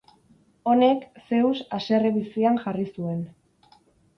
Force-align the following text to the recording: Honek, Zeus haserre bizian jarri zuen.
Honek, 0.71 1.03
Zeus 1.27 1.61
haserre 1.77 2.13
bizian 2.17 2.59
jarri 2.65 2.87
zuen. 2.95 3.21